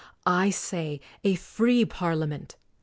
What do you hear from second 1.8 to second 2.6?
Parliament.